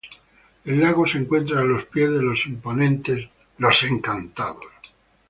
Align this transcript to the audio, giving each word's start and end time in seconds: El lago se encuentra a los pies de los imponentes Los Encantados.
El 0.65 0.81
lago 0.81 1.05
se 1.05 1.19
encuentra 1.19 1.61
a 1.61 1.63
los 1.63 1.85
pies 1.85 2.09
de 2.09 2.23
los 2.23 2.47
imponentes 2.47 3.23
Los 3.59 3.83
Encantados. 3.83 4.65